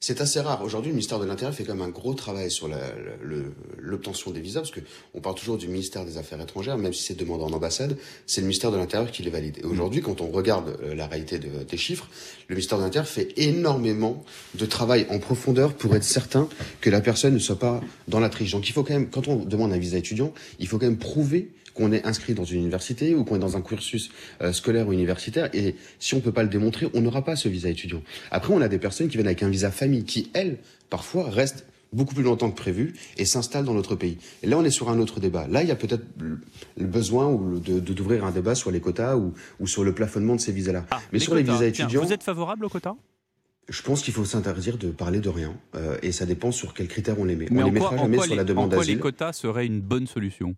C'est 0.07 0.21
assez 0.21 0.39
rare. 0.39 0.63
Aujourd'hui, 0.63 0.91
le 0.91 0.97
ministère 0.97 1.19
de 1.19 1.25
l'Intérieur 1.25 1.55
fait 1.55 1.65
quand 1.65 1.75
même 1.75 1.89
un 1.89 1.89
gros 1.89 2.13
travail 2.13 2.51
sur 2.51 2.69
l'obtention 3.81 4.33
des 4.33 4.43
visas, 4.43 4.61
parce 4.61 4.71
qu'on 4.71 5.21
parle 5.23 5.35
toujours 5.35 5.57
du 5.57 5.67
ministère 5.67 6.05
des 6.05 6.19
Affaires 6.19 6.39
étrangères, 6.43 6.77
même 6.77 6.93
si 6.93 7.05
c'est 7.05 7.19
demandé 7.19 7.43
en 7.43 7.53
ambassade, 7.53 7.97
c'est 8.27 8.43
le 8.43 8.47
ministère 8.47 8.71
de 8.71 8.77
l'Intérieur 8.77 9.11
qui 9.11 9.23
les 9.23 9.31
valide. 9.31 9.61
Et 9.63 9.65
aujourd'hui, 9.65 10.03
quand 10.03 10.21
on 10.21 10.31
regarde 10.31 10.79
euh, 10.83 10.95
la 10.95 11.07
réalité 11.07 11.39
des 11.39 11.77
chiffres, 11.79 12.11
le 12.49 12.55
ministère 12.55 12.77
de 12.77 12.83
l'Intérieur 12.83 13.09
fait 13.09 13.33
énormément 13.39 14.23
de 14.55 14.67
travail 14.67 15.07
en 15.09 15.19
profondeur 15.19 15.73
pour 15.73 15.97
être 15.97 16.05
certain 16.05 16.51
que 16.83 16.91
la 16.91 17.01
personne 17.01 17.33
ne 17.33 17.39
soit 17.39 17.59
pas 17.59 17.81
dans 18.07 18.21
la 18.21 18.29
triche. 18.29 18.53
Donc 18.53 18.69
il 18.69 18.73
faut 18.73 18.83
quand 18.83 18.93
même, 18.93 19.09
quand 19.09 19.27
on 19.27 19.37
demande 19.37 19.73
un 19.73 19.79
visa 19.79 19.97
étudiant, 19.97 20.35
il 20.59 20.69
faut 20.69 20.79
quand 20.79 20.85
même 20.85 20.99
prouver 20.99 21.51
qu'on 21.75 21.93
est 21.93 22.05
inscrit 22.07 22.35
dans 22.35 22.45
une 22.45 22.61
université 22.61 23.15
ou 23.15 23.25
qu'on 23.25 23.37
est 23.37 23.41
dans 23.41 23.57
un 23.57 23.61
cursus 23.61 24.11
euh, 24.41 24.53
scolaire 24.53 24.89
ou 24.89 24.93
universitaire. 24.93 25.51
Et 25.53 25.77
si 25.99 26.15
on 26.15 26.21
peut 26.21 26.33
pas 26.33 26.43
le 26.43 26.49
démontrer, 26.49 26.89
on 26.95 27.01
n'aura 27.01 27.23
pas 27.25 27.37
ce 27.37 27.49
visa 27.49 27.69
étudiant. 27.69 28.03
Après, 28.31 28.55
on 28.55 28.61
a 28.61 28.69
des 28.69 28.79
personnes 28.79 29.09
qui 29.09 29.17
viennent 29.17 29.27
avec 29.27 29.43
un 29.43 29.51
visa 29.51 29.71
famille, 29.71 30.05
qui 30.05 30.31
elles, 30.35 30.59
parfois, 30.89 31.29
restent 31.29 31.67
beaucoup 31.93 32.15
plus 32.15 32.25
longtemps 32.25 32.51
que 32.51 32.57
prévu 32.57 32.95
et 33.17 33.25
s'installent 33.25 33.65
dans 33.65 33.75
notre 33.75 33.95
pays. 33.95 34.19
Et 34.43 34.47
là, 34.47 34.59
on 34.59 34.65
est 34.65 34.71
sur 34.71 34.91
un 34.91 34.99
autre 34.99 35.21
débat. 35.21 35.47
Là, 35.49 35.63
il 35.63 35.69
y 35.69 35.73
a 35.73 35.77
peut-être 35.77 36.05
le 36.19 36.87
besoin 36.87 37.33
de, 37.33 37.79
d'ouvrir 37.79 38.25
un 38.25 38.33
débat 38.33 38.55
sur 38.55 38.71
les 38.71 38.81
quotas 38.81 39.17
ou, 39.17 39.33
ou 39.61 39.67
sur 39.67 39.85
le 39.85 39.95
plafonnement 39.95 40.35
de 40.35 40.41
ces 40.41 40.53
visas-là. 40.53 40.87
Ah, 40.91 41.01
Mais 41.13 41.19
sur 41.19 41.35
les 41.35 41.43
visas 41.43 41.65
étudiants... 41.65 42.03
vous 42.03 42.13
êtes 42.13 42.23
favorable 42.23 42.65
aux 42.65 42.69
quotas? 42.69 42.95
Je 43.69 43.81
pense 43.81 44.03
qu'il 44.03 44.13
faut 44.13 44.27
s'interdire 44.27 44.77
de 44.77 44.91
parler 44.91 45.21
de 45.21 45.31
rien, 45.31 45.55
euh, 45.75 45.97
et 46.03 46.13
ça 46.13 46.27
dépend 46.27 46.53
sur 46.53 46.75
quels 46.75 46.89
critères 46.89 47.19
on 47.19 47.25
les 47.25 47.35
met. 47.35 47.47
on 47.51 47.65
les 47.65 47.71
mettra 47.71 47.97
jamais 47.97 48.19
sur 48.21 48.35
la 48.35 48.45
demande 48.45 48.71
d'asile. 48.71 48.97
En 48.97 49.01
quoi 49.01 49.09
les 49.09 49.17
quotas 49.17 49.33
seraient 49.33 49.65
une 49.65 49.81
bonne 49.81 50.07
solution? 50.07 50.55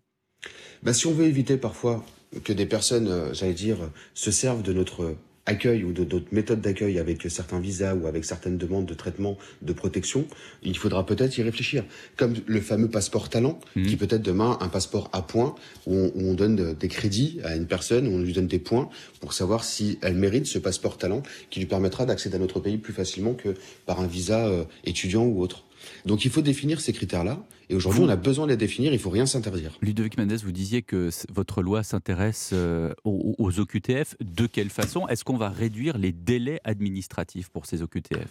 Bah, 0.83 0.93
si 0.93 1.07
on 1.07 1.13
veut 1.13 1.25
éviter 1.25 1.57
parfois 1.57 2.05
que 2.43 2.53
des 2.53 2.65
personnes, 2.65 3.07
euh, 3.07 3.33
j'allais 3.33 3.53
dire, 3.53 3.77
se 4.13 4.31
servent 4.31 4.63
de 4.63 4.73
notre 4.73 5.15
accueil 5.47 5.83
ou 5.83 5.93
de 5.93 6.03
d'autres 6.03 6.27
méthodes 6.31 6.61
d'accueil 6.61 6.99
avec 6.99 7.23
certains 7.29 7.59
visas 7.59 7.95
ou 7.95 8.05
avec 8.05 8.25
certaines 8.25 8.57
demandes 8.57 8.85
de 8.85 8.93
traitement 8.93 9.37
de 9.61 9.73
protection, 9.73 10.27
il 10.61 10.77
faudra 10.77 11.05
peut-être 11.05 11.37
y 11.37 11.41
réfléchir. 11.41 11.85
Comme 12.17 12.35
le 12.45 12.61
fameux 12.61 12.89
passeport 12.89 13.29
talent, 13.29 13.59
mmh. 13.75 13.85
qui 13.85 13.95
peut 13.95 14.07
être 14.09 14.21
demain 14.21 14.57
un 14.61 14.67
passeport 14.67 15.09
à 15.13 15.21
points 15.21 15.55
où 15.87 16.11
on, 16.15 16.33
donne 16.33 16.73
des 16.73 16.87
crédits 16.87 17.39
à 17.43 17.55
une 17.55 17.65
personne, 17.65 18.07
où 18.07 18.11
on 18.11 18.19
lui 18.19 18.33
donne 18.33 18.47
des 18.47 18.59
points 18.59 18.89
pour 19.21 19.33
savoir 19.33 19.63
si 19.63 19.97
elle 20.01 20.15
mérite 20.15 20.45
ce 20.45 20.59
passeport 20.59 20.97
talent 20.97 21.23
qui 21.49 21.59
lui 21.59 21.65
permettra 21.65 22.05
d'accéder 22.05 22.35
à 22.35 22.39
notre 22.39 22.59
pays 22.59 22.77
plus 22.77 22.93
facilement 22.93 23.33
que 23.33 23.55
par 23.85 24.01
un 24.01 24.07
visa 24.07 24.47
euh, 24.47 24.65
étudiant 24.83 25.23
ou 25.23 25.41
autre. 25.41 25.63
Donc 26.05 26.25
il 26.25 26.31
faut 26.31 26.41
définir 26.41 26.81
ces 26.81 26.93
critères-là. 26.93 27.45
Et 27.69 27.75
aujourd'hui, 27.75 28.01
on 28.01 28.09
a 28.09 28.15
besoin 28.15 28.45
de 28.45 28.51
les 28.51 28.57
définir, 28.57 28.93
il 28.93 28.95
ne 28.95 29.01
faut 29.01 29.09
rien 29.09 29.25
s'interdire. 29.25 29.77
Ludovic 29.81 30.17
Mendes, 30.17 30.39
vous 30.43 30.51
disiez 30.51 30.81
que 30.81 31.09
votre 31.33 31.61
loi 31.61 31.83
s'intéresse 31.83 32.51
euh, 32.53 32.93
aux, 33.03 33.35
aux 33.37 33.59
OQTF. 33.59 34.15
De 34.21 34.47
quelle 34.47 34.69
façon 34.69 35.07
Est-ce 35.07 35.23
qu'on 35.23 35.37
va 35.37 35.49
réduire 35.49 35.97
les 35.97 36.13
délais 36.13 36.61
administratifs 36.63 37.49
pour 37.49 37.65
ces 37.65 37.81
OQTF 37.81 38.27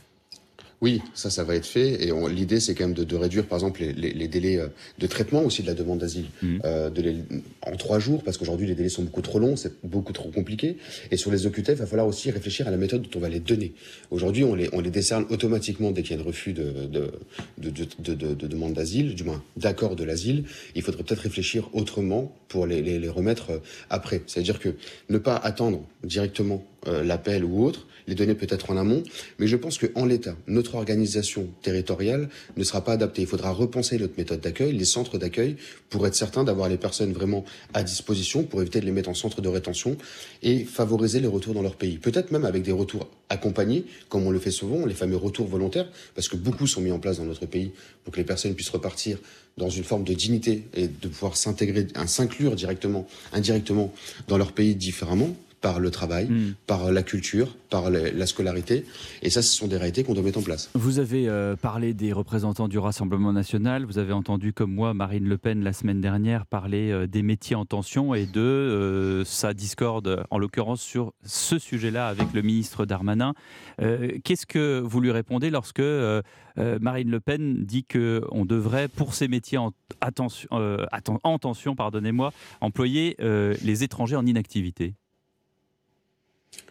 oui, 0.82 1.00
ça, 1.14 1.30
ça 1.30 1.42
va 1.42 1.54
être 1.54 1.66
fait. 1.66 2.06
Et 2.06 2.12
l'idée, 2.30 2.60
c'est 2.60 2.74
quand 2.74 2.84
même 2.84 2.94
de, 2.94 3.04
de, 3.04 3.16
réduire, 3.16 3.46
par 3.46 3.56
exemple, 3.56 3.80
les, 3.80 3.92
les, 3.92 4.12
les, 4.12 4.28
délais 4.28 4.58
euh, 4.58 4.68
de 4.98 5.06
traitement 5.06 5.42
aussi 5.42 5.62
de 5.62 5.66
la 5.66 5.74
demande 5.74 6.00
d'asile 6.00 6.26
mmh. 6.42 6.58
euh, 6.64 6.90
de 6.90 7.14
en 7.62 7.76
trois 7.76 7.98
jours, 7.98 8.22
parce 8.22 8.36
qu'aujourd'hui, 8.36 8.66
les 8.66 8.74
délais 8.74 8.88
sont 8.88 9.02
beaucoup 9.02 9.22
trop 9.22 9.38
longs, 9.38 9.56
c'est 9.56 9.72
beaucoup 9.84 10.12
trop 10.12 10.30
compliqué. 10.30 10.76
Et 11.10 11.16
sur 11.16 11.30
les 11.30 11.46
OQTF, 11.46 11.70
il 11.70 11.74
va 11.76 11.86
falloir 11.86 12.06
aussi 12.06 12.30
réfléchir 12.30 12.68
à 12.68 12.70
la 12.70 12.76
méthode 12.76 13.02
dont 13.02 13.18
on 13.18 13.20
va 13.20 13.28
les 13.28 13.40
donner. 13.40 13.72
Aujourd'hui, 14.10 14.44
on 14.44 14.54
les, 14.54 14.68
on 14.72 14.80
les 14.80 14.90
décerne 14.90 15.24
automatiquement 15.30 15.92
dès 15.92 16.02
qu'il 16.02 16.16
y 16.16 16.18
a 16.18 16.22
un 16.22 16.26
refus 16.26 16.52
de, 16.52 16.86
de, 16.86 17.10
de, 17.58 18.34
de 18.34 18.46
demande 18.46 18.74
d'asile, 18.74 19.14
du 19.14 19.24
moins 19.24 19.42
d'accord 19.56 19.96
de 19.96 20.04
l'asile. 20.04 20.44
Il 20.74 20.82
faudrait 20.82 21.04
peut-être 21.04 21.20
réfléchir 21.20 21.70
autrement 21.72 22.32
pour 22.48 22.66
les, 22.66 22.82
les, 22.82 23.08
remettre 23.08 23.50
euh, 23.50 23.58
après. 23.90 24.22
C'est-à-dire 24.26 24.58
que 24.58 24.74
ne 25.08 25.18
pas 25.18 25.36
attendre 25.36 25.84
directement 26.04 26.64
euh, 26.86 27.02
l'appel 27.02 27.44
ou 27.44 27.64
autre, 27.64 27.86
les 28.06 28.14
donner 28.14 28.34
peut-être 28.34 28.70
en 28.70 28.76
amont, 28.76 29.02
mais 29.38 29.46
je 29.46 29.56
pense 29.56 29.78
qu'en 29.78 30.04
l'état, 30.04 30.36
notre 30.46 30.65
organisation 30.74 31.48
territoriale 31.62 32.28
ne 32.56 32.64
sera 32.64 32.82
pas 32.82 32.92
adaptée. 32.92 33.22
Il 33.22 33.28
faudra 33.28 33.50
repenser 33.50 33.98
notre 33.98 34.18
méthode 34.18 34.40
d'accueil, 34.40 34.72
les 34.72 34.84
centres 34.84 35.18
d'accueil, 35.18 35.56
pour 35.88 36.06
être 36.06 36.14
certain 36.14 36.44
d'avoir 36.44 36.68
les 36.68 36.76
personnes 36.76 37.12
vraiment 37.12 37.44
à 37.74 37.82
disposition, 37.82 38.42
pour 38.42 38.60
éviter 38.60 38.80
de 38.80 38.86
les 38.86 38.92
mettre 38.92 39.08
en 39.08 39.14
centre 39.14 39.40
de 39.40 39.48
rétention 39.48 39.96
et 40.42 40.64
favoriser 40.64 41.20
les 41.20 41.28
retours 41.28 41.54
dans 41.54 41.62
leur 41.62 41.76
pays. 41.76 41.98
Peut-être 41.98 42.30
même 42.32 42.44
avec 42.44 42.62
des 42.62 42.72
retours 42.72 43.08
accompagnés, 43.28 43.84
comme 44.08 44.26
on 44.26 44.30
le 44.30 44.38
fait 44.38 44.50
souvent, 44.50 44.86
les 44.86 44.94
fameux 44.94 45.16
retours 45.16 45.46
volontaires, 45.46 45.88
parce 46.14 46.28
que 46.28 46.36
beaucoup 46.36 46.66
sont 46.66 46.80
mis 46.80 46.92
en 46.92 46.98
place 46.98 47.18
dans 47.18 47.24
notre 47.24 47.46
pays 47.46 47.72
pour 48.04 48.12
que 48.12 48.18
les 48.18 48.24
personnes 48.24 48.54
puissent 48.54 48.70
repartir 48.70 49.18
dans 49.56 49.70
une 49.70 49.84
forme 49.84 50.04
de 50.04 50.12
dignité 50.12 50.64
et 50.74 50.86
de 50.88 51.08
pouvoir 51.08 51.36
s'intégrer, 51.36 51.86
s'inclure 52.06 52.54
directement, 52.56 53.06
indirectement 53.32 53.92
dans 54.28 54.36
leur 54.36 54.52
pays 54.52 54.74
différemment 54.74 55.34
par 55.60 55.80
le 55.80 55.90
travail, 55.90 56.26
hmm. 56.26 56.54
par 56.66 56.92
la 56.92 57.02
culture, 57.02 57.56
par 57.70 57.90
la 57.90 58.26
scolarité. 58.26 58.84
Et 59.22 59.30
ça, 59.30 59.42
ce 59.42 59.54
sont 59.54 59.66
des 59.66 59.76
réalités 59.76 60.04
qu'on 60.04 60.14
doit 60.14 60.22
mettre 60.22 60.38
en 60.38 60.42
place. 60.42 60.70
Vous 60.74 60.98
avez 60.98 61.28
euh, 61.28 61.56
parlé 61.56 61.94
des 61.94 62.12
représentants 62.12 62.68
du 62.68 62.78
Rassemblement 62.78 63.32
national. 63.32 63.84
Vous 63.84 63.98
avez 63.98 64.12
entendu, 64.12 64.52
comme 64.52 64.72
moi, 64.72 64.94
Marine 64.94 65.28
Le 65.28 65.38
Pen 65.38 65.62
la 65.62 65.72
semaine 65.72 66.00
dernière 66.00 66.46
parler 66.46 66.90
euh, 66.90 67.06
des 67.06 67.22
métiers 67.22 67.56
en 67.56 67.64
tension 67.64 68.14
et 68.14 68.26
de 68.26 68.40
euh, 68.40 69.24
sa 69.24 69.54
discorde, 69.54 70.24
en 70.30 70.38
l'occurrence, 70.38 70.80
sur 70.80 71.12
ce 71.24 71.58
sujet-là 71.58 72.08
avec 72.08 72.32
le 72.32 72.42
ministre 72.42 72.84
Darmanin. 72.86 73.34
Qu'est-ce 74.24 74.46
que 74.46 74.80
vous 74.80 75.00
lui 75.00 75.10
répondez 75.10 75.50
lorsque 75.50 75.82
Marine 76.56 77.10
Le 77.10 77.20
Pen 77.20 77.64
dit 77.64 77.84
qu'on 77.84 78.44
devrait, 78.44 78.88
pour 78.88 79.14
ces 79.14 79.28
métiers 79.28 79.58
en, 79.58 79.72
attention, 80.00 80.48
en 80.50 81.38
tension, 81.38 81.76
pardonnez-moi, 81.76 82.32
employer 82.60 83.16
les 83.18 83.84
étrangers 83.84 84.16
en 84.16 84.24
inactivité? 84.24 84.94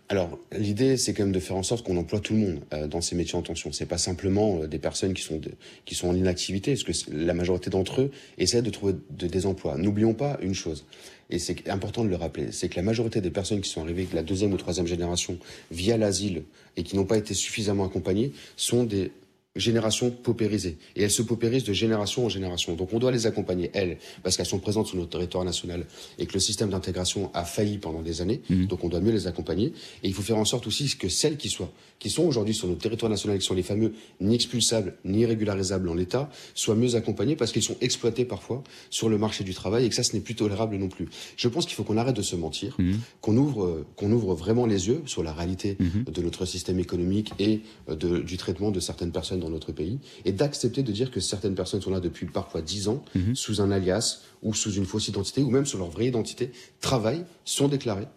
Alors, 0.08 0.38
l'idée, 0.56 0.98
c'est 0.98 1.16
quand 1.16 1.24
même 1.24 1.32
de 1.32 1.40
faire 1.40 1.56
en 1.56 1.64
sorte 1.64 1.84
qu'on 1.84 1.98
emploie 1.98 2.20
tout 2.20 2.34
le 2.34 2.40
monde 2.40 2.60
euh, 2.74 2.88
dans 2.88 3.02
ces 3.02 3.16
métiers 3.16 3.36
en 3.36 3.42
tension. 3.42 3.72
C'est 3.72 3.88
pas 3.88 3.98
simplement 3.98 4.60
euh, 4.62 4.68
des 4.68 4.78
personnes 4.78 5.16
qui 5.16 5.24
sont, 5.24 5.42
qui 5.86 5.96
sont 5.96 6.08
en 6.08 6.16
inactivité, 6.16 6.76
parce 6.76 7.04
que 7.04 7.12
la 7.12 7.34
majorité 7.34 7.72
d'entre 7.72 8.02
eux 8.02 8.12
essaient 8.38 8.62
de 8.62 8.70
trouver 8.70 8.94
des 9.10 9.46
emplois. 9.48 9.78
N'oublions 9.78 10.14
pas 10.14 10.38
une 10.44 10.54
chose, 10.54 10.86
et 11.32 11.40
c'est 11.40 11.68
important 11.70 12.04
de 12.04 12.10
le 12.10 12.16
rappeler, 12.16 12.52
c'est 12.52 12.70
que 12.70 12.76
la 12.76 12.84
majorité 12.84 13.20
des 13.20 13.32
personnes 13.32 13.62
qui 13.62 13.70
sont 13.70 13.82
arrivées 13.82 14.06
de 14.06 14.16
la 14.16 14.22
deuxième 14.22 14.54
ou 14.54 14.58
troisième 14.58 14.86
génération 14.86 15.40
via 15.72 15.98
l'asile 15.98 16.44
et 16.78 16.84
qui 16.84 16.96
n'ont 16.96 17.06
pas 17.06 17.18
été 17.18 17.34
suffisamment 17.34 17.86
accompagnées 17.86 18.32
sont 18.58 18.84
des 18.84 19.12
génération 19.56 20.12
paupérisée. 20.12 20.78
Et 20.96 21.04
elles 21.04 21.12
se 21.12 21.22
paupérisent 21.22 21.64
de 21.64 21.74
génération 21.74 22.26
en 22.26 22.30
génération. 22.30 22.76
Donc 22.76 22.94
on 22.94 23.00
doit 23.00 23.12
les 23.12 23.26
accompagner, 23.26 23.72
elles, 23.74 23.98
parce 24.22 24.36
qu'elles 24.36 24.46
sont 24.46 24.60
présentes 24.60 24.88
sur 24.88 24.98
notre 24.98 25.12
territoire 25.12 25.46
national 25.46 25.86
et 26.20 26.26
que 26.26 26.34
le 26.34 26.40
système 26.40 26.70
d'intégration 26.70 27.32
a 27.34 27.46
failli 27.46 27.78
pendant 27.78 28.02
des 28.02 28.22
années. 28.22 28.42
Mhm. 28.50 28.68
Donc 28.68 28.84
on 28.84 28.90
doit 28.90 29.00
mieux 29.00 29.12
les 29.12 29.28
accompagner. 29.28 29.68
Et 30.04 30.08
il 30.08 30.14
faut 30.14 30.22
faire 30.22 30.38
en 30.38 30.46
sorte 30.46 30.68
aussi 30.68 30.98
que 30.98 31.08
celles 31.08 31.38
qui 31.38 31.50
soient, 31.50 31.72
qui 32.00 32.10
sont 32.10 32.24
aujourd'hui 32.24 32.54
sur 32.54 32.68
notre 32.68 32.82
territoire 32.82 33.10
national, 33.10 33.40
qui 33.40 33.46
sont 33.46 33.54
les 33.54 33.64
fameux 33.64 33.94
ni 34.20 34.36
expulsables 34.36 34.96
ni 35.06 35.26
régularisables 35.26 35.88
en 35.88 35.94
l'état, 35.94 36.30
soient 36.54 36.76
mieux 36.76 36.96
accompagnés 36.96 37.38
parce 37.38 37.54
qu'ils 37.54 37.64
sont 37.64 37.78
exploités 37.80 38.26
parfois 38.26 38.62
sur 38.90 39.08
le 39.08 39.18
marché 39.18 39.44
du 39.46 39.54
travail 39.54 39.86
et 39.86 39.90
que 39.90 39.96
ça, 39.96 40.04
ce 40.04 40.14
n'est 40.14 40.22
plus 40.22 40.36
tolérable 40.36 40.76
non 40.76 40.90
plus. 40.90 41.08
Je 41.38 41.48
pense 41.48 41.66
qu'il 41.66 41.76
faut 41.76 41.84
qu'on 41.84 41.98
arrête 41.98 42.16
de 42.16 42.22
se 42.22 42.36
mentir, 42.36 42.76
mhm. 42.78 43.00
qu'on 43.22 43.38
ouvre, 43.38 43.86
qu'on 43.96 44.12
ouvre 44.12 44.36
vraiment 44.36 44.66
les 44.66 44.90
yeux 44.90 45.02
sur 45.06 45.24
la 45.24 45.32
réalité 45.32 45.78
mhm. 45.80 46.04
de 46.12 46.22
notre 46.22 46.46
système 46.46 46.80
économique 46.80 47.32
et 47.40 47.62
euh, 47.90 47.96
de, 47.96 48.20
du 48.20 48.36
traitement 48.36 48.72
de 48.72 48.82
certaines 48.82 49.12
personnes 49.12 49.45
dans 49.46 49.52
notre 49.52 49.72
pays, 49.72 50.00
et 50.26 50.32
d'accepter 50.32 50.84
de 50.84 50.92
dire 50.92 51.12
que 51.12 51.20
certaines 51.20 51.56
personnes 51.56 51.82
sont 51.82 51.92
là 51.92 52.00
depuis 52.00 52.26
parfois 52.26 52.62
10 52.62 52.90
ans, 52.90 53.04
mhm. 53.16 53.36
sous 53.36 53.62
un 53.62 53.72
alias 53.72 54.22
ou 54.44 54.54
sous 54.54 54.72
une 54.72 54.86
fausse 54.86 55.08
identité, 55.08 55.42
ou 55.42 55.50
même 55.50 55.66
sous 55.66 55.78
leur 55.78 55.90
vraie 55.90 56.08
identité, 56.08 56.52
travaillent, 56.82 57.26
sont 57.46 57.68
déclarés, 57.68 58.08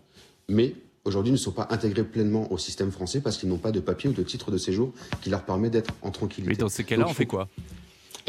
mais 0.49 0.75
aujourd'hui 1.05 1.33
ne 1.33 1.37
sont 1.37 1.53
pas 1.53 1.69
intégrés 1.71 2.05
pleinement 2.05 2.51
au 2.53 2.59
système 2.59 2.91
français 2.91 3.21
parce 3.21 3.39
qu'ils 3.39 3.49
n'ont 3.49 3.59
pas 3.59 3.73
de 3.73 3.81
papier 3.81 4.11
ou 4.11 4.13
de 4.13 4.23
titre 4.23 4.51
de 4.51 4.59
séjour 4.59 4.93
qui 5.23 5.31
leur 5.31 5.45
permet 5.45 5.71
d'être 5.71 5.95
en 6.03 6.11
tranquillité. 6.11 6.51
Mais 6.51 6.57
dans 6.57 6.69
ces 6.69 6.85
cas-là, 6.85 7.07
on 7.09 7.15
fait 7.15 7.27
quoi? 7.27 7.49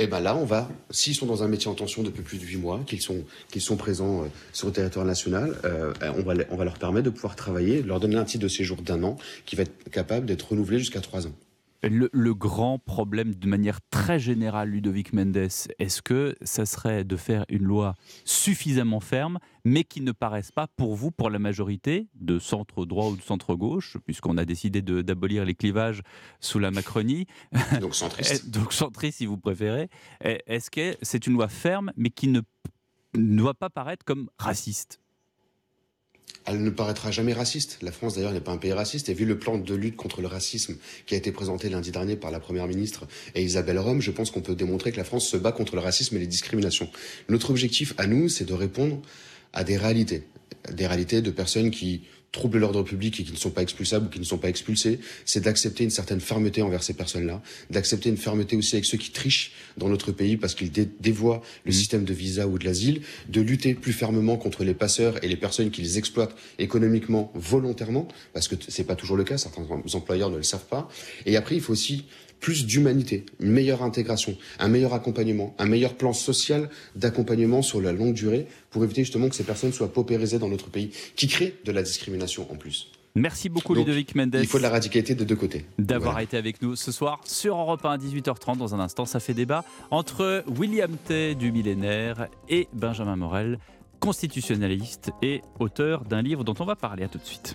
Eh 0.01 0.07
ben 0.07 0.21
là, 0.21 0.33
on 0.37 0.45
va, 0.45 0.69
s'ils 0.91 1.13
sont 1.13 1.25
dans 1.25 1.43
un 1.43 1.49
métier 1.49 1.69
en 1.69 1.73
tension 1.73 2.03
depuis 2.03 2.21
plus 2.21 2.37
de 2.37 2.45
8 2.45 2.55
mois, 2.55 2.79
qu'ils 2.87 3.01
sont, 3.01 3.25
qu'ils 3.51 3.61
sont 3.61 3.75
présents 3.75 4.23
euh, 4.23 4.27
sur 4.53 4.67
le 4.67 4.73
territoire 4.73 5.05
national, 5.05 5.57
euh, 5.65 5.93
on, 6.17 6.21
va, 6.21 6.35
on 6.51 6.55
va 6.55 6.63
leur 6.63 6.77
permettre 6.77 7.03
de 7.03 7.09
pouvoir 7.09 7.35
travailler, 7.35 7.81
leur 7.81 7.99
donner 7.99 8.15
un 8.15 8.23
titre 8.23 8.43
de 8.43 8.47
séjour 8.47 8.81
d'un 8.81 9.03
an 9.03 9.17
qui 9.45 9.57
va 9.57 9.63
être 9.63 9.89
capable 9.91 10.25
d'être 10.25 10.51
renouvelé 10.51 10.79
jusqu'à 10.79 11.01
3 11.01 11.27
ans. 11.27 11.33
Le, 11.81 12.33
grand 12.33 12.77
problème 12.77 13.33
de 13.33 13.47
manière 13.47 13.79
très 13.89 14.19
générale, 14.19 14.69
Ludovic 14.69 15.13
Mendes, 15.13 15.37
est-ce 15.37 16.01
que 16.01 16.35
ça 16.41 16.65
serait 16.65 17.05
de 17.05 17.15
faire 17.15 17.45
une 17.47 17.63
loi 17.63 17.95
suffisamment 18.25 18.99
ferme, 18.99 19.39
mais 19.63 19.85
qui 19.85 20.01
ne 20.01 20.11
paraisse 20.11 20.51
pas 20.51 20.67
pour 20.67 20.95
vous, 20.95 21.11
pour 21.11 21.29
la 21.29 21.39
majorité, 21.39 22.07
de 22.15 22.37
centre 22.37 22.85
droit 22.85 23.07
ou 23.07 23.15
de 23.15 23.21
centre 23.21 23.55
gauche, 23.55 23.97
puisqu'on 24.05 24.37
a 24.37 24.45
décidé 24.45 24.81
d'abolir 24.81 25.45
les 25.45 25.55
clivages 25.55 26.01
sous 26.41 26.59
la 26.59 26.71
Macronie? 26.71 27.27
Donc 27.79 27.95
centriste. 27.95 28.49
Donc 28.51 28.73
centriste, 28.73 29.19
si 29.19 29.25
vous 29.25 29.37
préférez. 29.37 29.89
Est-ce 30.21 30.69
que 30.69 30.97
c'est 31.01 31.27
une 31.27 31.33
loi 31.33 31.47
ferme, 31.47 31.91
mais 31.95 32.09
qui 32.09 32.27
ne 32.27 32.41
doit 33.13 33.53
pas 33.53 33.69
paraître 33.69 34.03
comme 34.03 34.29
raciste? 34.37 34.99
Elle 36.49 36.63
ne 36.63 36.69
paraîtra 36.69 37.11
jamais 37.11 37.33
raciste. 37.33 37.77
La 37.81 37.91
France, 37.91 38.15
d'ailleurs, 38.15 38.31
n'est 38.31 38.41
pas 38.41 38.51
un 38.51 38.57
pays 38.57 38.73
raciste. 38.73 39.09
Et 39.09 39.13
vu 39.13 39.25
le 39.25 39.37
plan 39.37 39.57
de 39.57 39.75
lutte 39.75 39.95
contre 39.95 40.21
le 40.21 40.27
racisme 40.27 40.77
qui 41.05 41.13
a 41.13 41.17
été 41.17 41.31
présenté 41.31 41.69
lundi 41.69 41.91
dernier 41.91 42.15
par 42.15 42.31
la 42.31 42.39
Première 42.39 42.67
ministre 42.67 43.05
et 43.35 43.43
Isabelle 43.43 43.79
Rome, 43.79 44.01
je 44.01 44.11
pense 44.11 44.31
qu'on 44.31 44.41
peut 44.41 44.55
démontrer 44.55 44.91
que 44.91 44.97
la 44.97 45.03
France 45.03 45.27
se 45.27 45.37
bat 45.37 45.51
contre 45.51 45.75
le 45.75 45.81
racisme 45.81 46.15
et 46.17 46.19
les 46.19 46.27
discriminations. 46.27 46.89
Notre 47.29 47.51
objectif 47.51 47.93
à 47.97 48.07
nous, 48.07 48.29
c'est 48.29 48.45
de 48.45 48.53
répondre 48.53 49.01
à 49.53 49.63
des 49.63 49.77
réalités. 49.77 50.23
Des 50.71 50.87
réalités 50.87 51.21
de 51.21 51.31
personnes 51.31 51.71
qui 51.71 52.01
troubler 52.31 52.59
l'ordre 52.59 52.83
public 52.83 53.19
et 53.19 53.23
qui 53.23 53.31
ne 53.31 53.37
sont 53.37 53.49
pas 53.49 53.61
expulsables 53.61 54.05
ou 54.05 54.09
qui 54.09 54.19
ne 54.19 54.25
sont 54.25 54.37
pas 54.37 54.49
expulsés, 54.49 54.99
c'est 55.25 55.41
d'accepter 55.41 55.83
une 55.83 55.89
certaine 55.89 56.19
fermeté 56.19 56.61
envers 56.61 56.83
ces 56.83 56.93
personnes-là, 56.93 57.41
d'accepter 57.69 58.09
une 58.09 58.17
fermeté 58.17 58.55
aussi 58.55 58.75
avec 58.75 58.85
ceux 58.85 58.97
qui 58.97 59.11
trichent 59.11 59.51
dans 59.77 59.89
notre 59.89 60.11
pays 60.11 60.37
parce 60.37 60.53
qu'ils 60.53 60.71
dévoient 60.71 61.41
le 61.65 61.71
mmh. 61.71 61.73
système 61.73 62.03
de 62.03 62.13
visa 62.13 62.47
ou 62.47 62.59
de 62.59 62.65
l'asile, 62.65 63.01
de 63.29 63.41
lutter 63.41 63.73
plus 63.73 63.93
fermement 63.93 64.37
contre 64.37 64.63
les 64.63 64.73
passeurs 64.73 65.23
et 65.23 65.27
les 65.27 65.37
personnes 65.37 65.71
qui 65.71 65.81
les 65.81 65.97
exploitent 65.97 66.35
économiquement 66.59 67.31
volontairement, 67.33 68.07
parce 68.33 68.47
que 68.47 68.55
c'est 68.67 68.83
pas 68.83 68.95
toujours 68.95 69.17
le 69.17 69.23
cas, 69.23 69.37
certains 69.37 69.65
employeurs 69.93 70.29
ne 70.29 70.37
le 70.37 70.43
savent 70.43 70.67
pas. 70.67 70.87
Et 71.25 71.35
après, 71.35 71.55
il 71.55 71.61
faut 71.61 71.73
aussi 71.73 72.05
plus 72.39 72.65
d'humanité, 72.65 73.25
une 73.39 73.51
meilleure 73.51 73.83
intégration, 73.83 74.35
un 74.59 74.67
meilleur 74.67 74.93
accompagnement, 74.93 75.55
un 75.57 75.65
meilleur 75.65 75.95
plan 75.95 76.13
social 76.13 76.69
d'accompagnement 76.95 77.61
sur 77.61 77.81
la 77.81 77.91
longue 77.91 78.13
durée 78.13 78.47
pour 78.69 78.83
éviter 78.83 79.03
justement 79.03 79.29
que 79.29 79.35
ces 79.35 79.43
personnes 79.43 79.73
soient 79.73 79.91
paupérisées 79.91 80.39
dans 80.39 80.49
notre 80.49 80.69
pays, 80.69 80.91
qui 81.15 81.27
crée 81.27 81.55
de 81.65 81.71
la 81.71 81.83
discrimination 81.83 82.47
en 82.51 82.55
plus. 82.55 82.91
Merci 83.15 83.49
beaucoup 83.49 83.73
Ludovic 83.73 84.15
Mendes. 84.15 84.37
Il 84.39 84.47
faut 84.47 84.59
de 84.59 84.63
la 84.63 84.69
radicalité 84.69 85.15
de 85.15 85.23
deux 85.23 85.35
côtés. 85.35 85.65
D'avoir 85.77 86.19
été 86.19 86.37
avec 86.37 86.61
nous 86.61 86.75
ce 86.75 86.91
soir 86.91 87.21
sur 87.25 87.57
Europe 87.57 87.83
1 87.83 87.91
à 87.91 87.97
18h30. 87.97 88.57
Dans 88.57 88.75
un 88.75 88.79
instant, 88.79 89.05
ça 89.05 89.19
fait 89.19 89.33
débat 89.33 89.65
entre 89.91 90.43
William 90.57 90.95
Tay 91.05 91.35
du 91.35 91.51
millénaire 91.51 92.27
et 92.47 92.67
Benjamin 92.73 93.15
Morel, 93.15 93.59
constitutionnaliste 93.99 95.11
et 95.21 95.41
auteur 95.59 96.05
d'un 96.05 96.21
livre 96.21 96.43
dont 96.43 96.55
on 96.59 96.65
va 96.65 96.75
parler. 96.75 97.03
À 97.03 97.07
tout 97.07 97.17
de 97.17 97.25
suite. 97.25 97.47